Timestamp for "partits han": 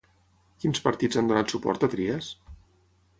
0.85-1.29